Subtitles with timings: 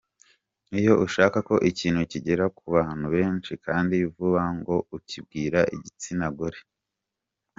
[0.79, 6.59] Iyo ushaka ko ikintu kigera ku bantu benshi kandi vuba ngo ukibwira igitsina gore.